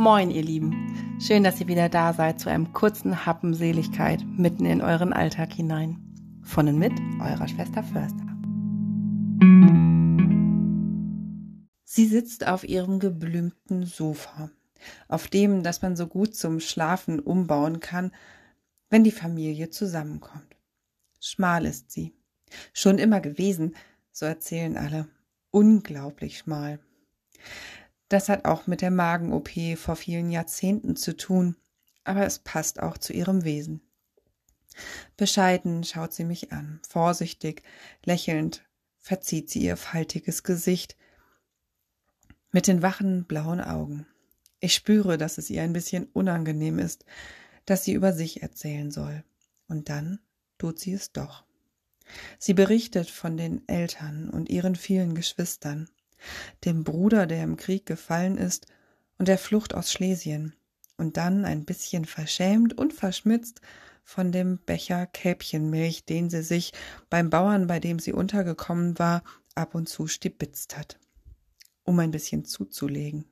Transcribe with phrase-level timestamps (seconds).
[0.00, 1.18] Moin, ihr Lieben.
[1.20, 5.52] Schön, dass ihr wieder da seid zu einem kurzen Happen Seligkeit mitten in euren Alltag
[5.52, 5.98] hinein.
[6.42, 8.26] Von und mit eurer Schwester Förster.
[11.84, 14.50] Sie sitzt auf ihrem geblümten Sofa,
[15.06, 18.10] auf dem, das man so gut zum Schlafen umbauen kann,
[18.88, 20.56] wenn die Familie zusammenkommt.
[21.20, 22.14] Schmal ist sie.
[22.72, 23.76] Schon immer gewesen,
[24.12, 25.08] so erzählen alle.
[25.50, 26.80] Unglaublich schmal.
[28.10, 31.56] Das hat auch mit der Magen-OP vor vielen Jahrzehnten zu tun,
[32.02, 33.82] aber es passt auch zu ihrem Wesen.
[35.16, 37.62] Bescheiden schaut sie mich an, vorsichtig,
[38.04, 38.64] lächelnd
[38.98, 40.96] verzieht sie ihr faltiges Gesicht
[42.50, 44.06] mit den wachen blauen Augen.
[44.58, 47.04] Ich spüre, dass es ihr ein bisschen unangenehm ist,
[47.64, 49.22] dass sie über sich erzählen soll.
[49.68, 50.18] Und dann
[50.58, 51.44] tut sie es doch.
[52.40, 55.88] Sie berichtet von den Eltern und ihren vielen Geschwistern
[56.64, 58.66] dem Bruder, der im Krieg gefallen ist,
[59.18, 60.54] und der Flucht aus Schlesien,
[60.96, 63.60] und dann ein bisschen verschämt und verschmitzt
[64.04, 66.72] von dem Becher Kälbchenmilch, den sie sich
[67.08, 69.22] beim Bauern, bei dem sie untergekommen war,
[69.54, 70.98] ab und zu stibitzt hat,
[71.84, 73.24] um ein bisschen zuzulegen.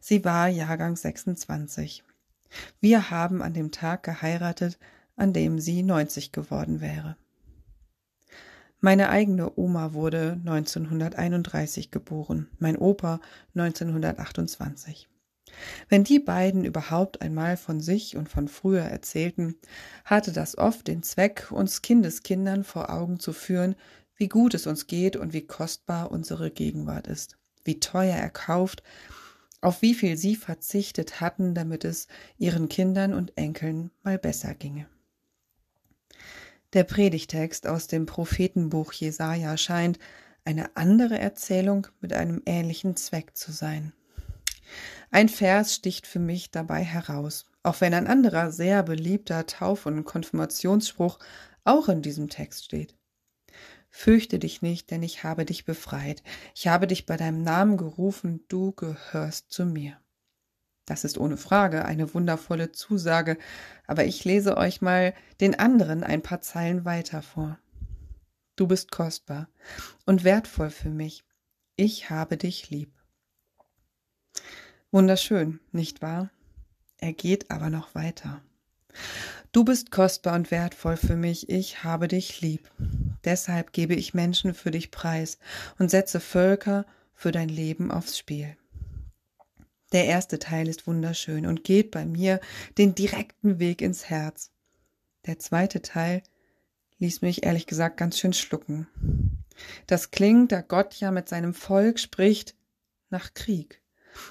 [0.00, 2.04] Sie war Jahrgang 26.
[2.80, 4.78] Wir haben an dem Tag geheiratet,
[5.16, 7.16] an dem sie 90 geworden wäre.
[8.84, 13.20] Meine eigene Oma wurde 1931 geboren, mein Opa
[13.54, 15.08] 1928.
[15.88, 19.54] Wenn die beiden überhaupt einmal von sich und von früher erzählten,
[20.04, 23.76] hatte das oft den Zweck, uns Kindeskindern vor Augen zu führen,
[24.16, 28.82] wie gut es uns geht und wie kostbar unsere Gegenwart ist, wie teuer erkauft,
[29.60, 34.88] auf wie viel sie verzichtet hatten, damit es ihren Kindern und Enkeln mal besser ginge.
[36.72, 39.98] Der Predigtext aus dem Prophetenbuch Jesaja scheint
[40.44, 43.92] eine andere Erzählung mit einem ähnlichen Zweck zu sein.
[45.10, 50.04] Ein Vers sticht für mich dabei heraus, auch wenn ein anderer sehr beliebter Tauf- und
[50.04, 51.18] Konfirmationsspruch
[51.64, 52.96] auch in diesem Text steht.
[53.90, 56.22] Fürchte dich nicht, denn ich habe dich befreit.
[56.54, 60.01] Ich habe dich bei deinem Namen gerufen, du gehörst zu mir.
[60.84, 63.38] Das ist ohne Frage eine wundervolle Zusage,
[63.86, 67.58] aber ich lese euch mal den anderen ein paar Zeilen weiter vor.
[68.56, 69.48] Du bist kostbar
[70.06, 71.24] und wertvoll für mich.
[71.76, 72.92] Ich habe dich lieb.
[74.90, 76.30] Wunderschön, nicht wahr?
[76.98, 78.42] Er geht aber noch weiter.
[79.52, 82.70] Du bist kostbar und wertvoll für mich, ich habe dich lieb.
[83.24, 85.38] Deshalb gebe ich Menschen für dich preis
[85.78, 88.56] und setze Völker für dein Leben aufs Spiel.
[89.92, 92.40] Der erste Teil ist wunderschön und geht bei mir
[92.78, 94.50] den direkten Weg ins Herz.
[95.26, 96.22] Der zweite Teil
[96.98, 98.86] ließ mich ehrlich gesagt ganz schön schlucken.
[99.86, 102.54] Das klingt, da Gott ja mit seinem Volk spricht,
[103.10, 103.82] nach Krieg.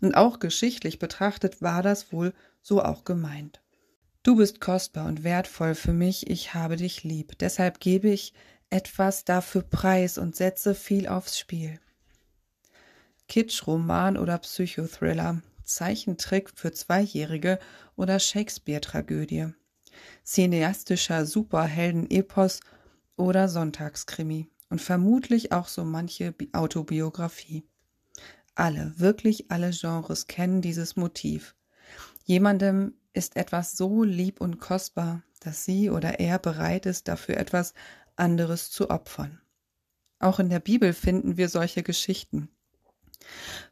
[0.00, 2.32] Und auch geschichtlich betrachtet war das wohl
[2.62, 3.60] so auch gemeint.
[4.22, 7.38] Du bist kostbar und wertvoll für mich, ich habe dich lieb.
[7.38, 8.32] Deshalb gebe ich
[8.70, 11.78] etwas dafür preis und setze viel aufs Spiel.
[13.28, 17.58] Kitsch, Roman oder Psychothriller, Zeichentrick für Zweijährige
[17.96, 19.52] oder Shakespeare-Tragödie,
[20.24, 22.60] cineastischer Superhelden-Epos
[23.16, 27.64] oder Sonntagskrimi und vermutlich auch so manche Autobiografie.
[28.54, 31.54] Alle, wirklich alle Genres kennen dieses Motiv.
[32.24, 37.74] Jemandem ist etwas so lieb und kostbar, dass sie oder er bereit ist, dafür etwas
[38.16, 39.40] anderes zu opfern.
[40.18, 42.48] Auch in der Bibel finden wir solche Geschichten.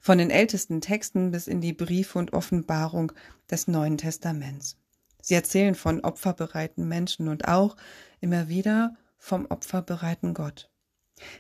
[0.04, 3.12] Von den ältesten Texten bis in die Briefe und Offenbarung
[3.48, 4.76] des Neuen Testaments.
[5.22, 7.76] Sie erzählen von opferbereiten Menschen und auch
[8.20, 10.68] immer wieder vom opferbereiten Gott.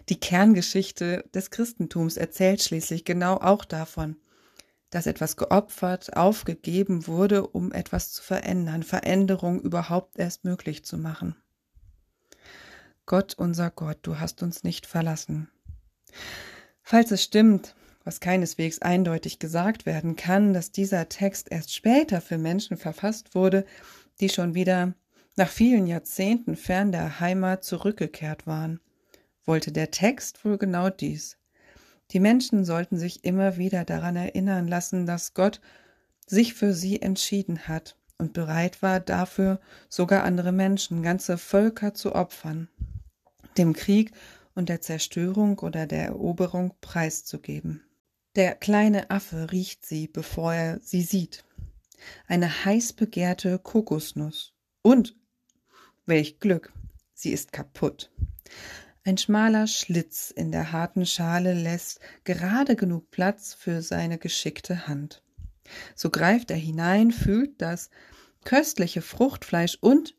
[0.08, 4.16] Die Kerngeschichte des Christentums erzählt schließlich genau auch davon,
[4.90, 11.34] dass etwas geopfert, aufgegeben wurde, um etwas zu verändern, Veränderung überhaupt erst möglich zu machen.
[13.06, 15.50] Gott, unser Gott, du hast uns nicht verlassen.
[16.84, 22.38] Falls es stimmt, was keineswegs eindeutig gesagt werden kann, dass dieser Text erst später für
[22.38, 23.64] Menschen verfasst wurde,
[24.20, 24.94] die schon wieder
[25.36, 28.80] nach vielen Jahrzehnten fern der Heimat zurückgekehrt waren,
[29.44, 31.38] wollte der Text wohl genau dies.
[32.10, 35.60] Die Menschen sollten sich immer wieder daran erinnern lassen, dass Gott
[36.26, 42.14] sich für sie entschieden hat und bereit war, dafür sogar andere Menschen, ganze Völker zu
[42.14, 42.68] opfern,
[43.56, 44.12] dem Krieg
[44.54, 47.82] und der Zerstörung oder der Eroberung preiszugeben.
[48.34, 51.44] Der kleine Affe riecht sie, bevor er sie sieht.
[52.26, 54.54] Eine heiß begehrte Kokosnuss.
[54.80, 55.16] Und,
[56.06, 56.72] welch Glück,
[57.12, 58.10] sie ist kaputt.
[59.04, 65.22] Ein schmaler Schlitz in der harten Schale lässt gerade genug Platz für seine geschickte Hand.
[65.94, 67.90] So greift er hinein, fühlt das
[68.44, 70.14] köstliche Fruchtfleisch und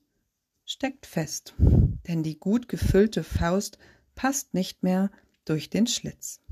[0.66, 3.78] steckt fest, denn die gut gefüllte Faust
[4.16, 5.10] passt nicht mehr
[5.46, 6.43] durch den Schlitz.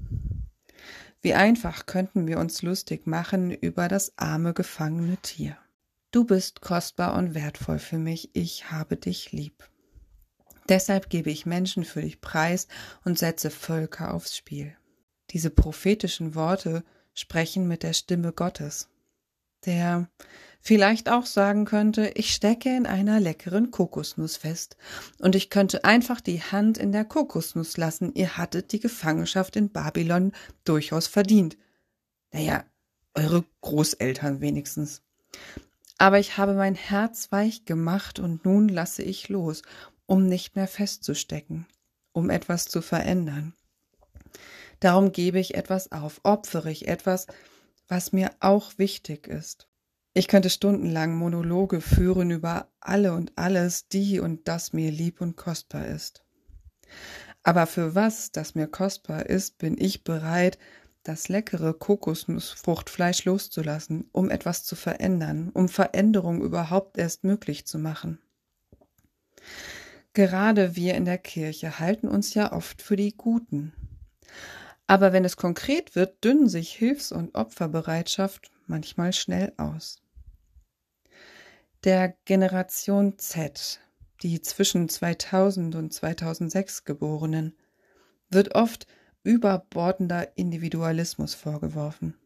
[1.22, 5.58] Wie einfach könnten wir uns lustig machen über das arme gefangene Tier.
[6.12, 9.70] Du bist kostbar und wertvoll für mich, ich habe dich lieb.
[10.68, 12.68] Deshalb gebe ich Menschen für dich preis
[13.06, 14.76] und setze Völker aufs Spiel.
[15.30, 16.84] Diese prophetischen Worte
[17.14, 18.90] sprechen mit der Stimme Gottes,
[19.66, 20.10] der
[20.62, 24.78] vielleicht auch sagen könnte, ich stecke in einer leckeren Kokosnuss fest
[25.20, 29.70] und ich könnte einfach die Hand in der Kokosnuss lassen, ihr hattet die Gefangenschaft in
[29.70, 30.32] Babylon
[30.64, 31.58] durchaus verdient.
[32.32, 32.64] Naja,
[33.16, 35.02] eure Großeltern wenigstens.
[35.98, 39.62] Aber ich habe mein Herz weich gemacht und nun lasse ich los,
[40.06, 41.68] um nicht mehr festzustecken,
[42.12, 43.54] um etwas zu verändern.
[44.80, 47.28] Darum gebe ich etwas auf, opfere ich etwas,
[47.92, 49.68] was mir auch wichtig ist.
[50.14, 55.36] Ich könnte stundenlang Monologe führen über alle und alles, die und das mir lieb und
[55.36, 56.24] kostbar ist.
[57.44, 60.58] Aber für was, das mir kostbar ist, bin ich bereit,
[61.04, 68.20] das leckere Kokosnussfruchtfleisch loszulassen, um etwas zu verändern, um Veränderung überhaupt erst möglich zu machen.
[70.14, 73.74] Gerade wir in der Kirche halten uns ja oft für die Guten.
[74.92, 80.02] Aber wenn es konkret wird, dünnen sich Hilfs- und Opferbereitschaft manchmal schnell aus.
[81.86, 83.80] Der Generation Z,
[84.22, 87.56] die zwischen 2000 und 2006 Geborenen,
[88.30, 88.86] wird oft
[89.24, 92.18] überbordender Individualismus vorgeworfen.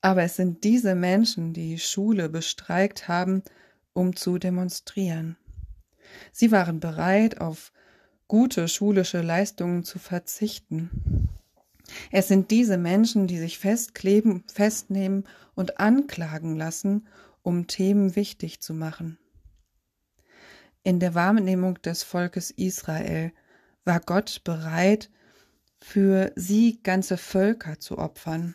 [0.00, 3.42] Aber es sind diese Menschen, die Schule bestreikt haben,
[3.92, 5.36] um zu demonstrieren.
[6.32, 7.70] Sie waren bereit, auf
[8.28, 11.23] gute schulische Leistungen zu verzichten.
[12.10, 17.06] Es sind diese Menschen, die sich festkleben, festnehmen und anklagen lassen,
[17.42, 19.18] um Themen wichtig zu machen.
[20.82, 23.32] In der Wahrnehmung des Volkes Israel
[23.84, 25.10] war Gott bereit,
[25.80, 28.54] für sie ganze Völker zu opfern.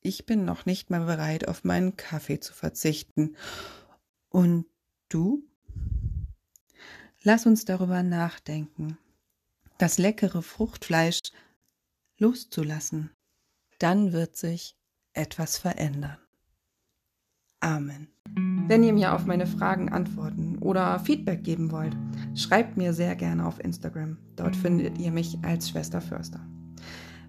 [0.00, 3.36] Ich bin noch nicht mal bereit, auf meinen Kaffee zu verzichten.
[4.28, 4.66] Und
[5.08, 5.44] du?
[7.22, 8.98] Lass uns darüber nachdenken,
[9.78, 11.32] das leckere Fruchtfleisch
[12.18, 13.10] loszulassen.
[13.78, 14.76] Dann wird sich
[15.12, 16.18] etwas verändern.
[17.60, 18.08] Amen.
[18.68, 21.96] Wenn ihr mir auf meine Fragen antworten oder Feedback geben wollt,
[22.34, 24.18] schreibt mir sehr gerne auf Instagram.
[24.36, 26.40] Dort findet ihr mich als Schwester Förster.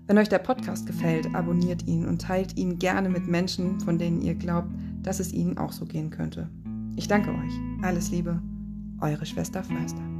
[0.07, 4.21] Wenn euch der Podcast gefällt, abonniert ihn und teilt ihn gerne mit Menschen, von denen
[4.21, 6.49] ihr glaubt, dass es ihnen auch so gehen könnte.
[6.95, 7.53] Ich danke euch.
[7.83, 8.41] Alles Liebe.
[9.01, 10.16] Eure Schwester Förster.